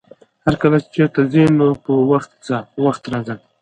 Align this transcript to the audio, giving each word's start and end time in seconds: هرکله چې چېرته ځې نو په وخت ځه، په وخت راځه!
هرکله 0.45 0.77
چې 0.83 0.89
چېرته 0.95 1.21
ځې 1.31 1.43
نو 1.57 1.67
په 1.83 1.91
وخت 2.11 2.31
ځه، 2.47 2.57
په 2.71 2.79
وخت 2.85 3.03
راځه! 3.11 3.35